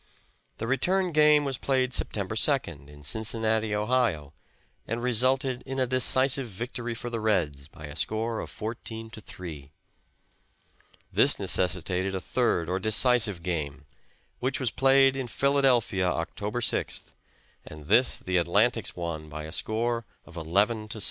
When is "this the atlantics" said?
17.85-18.95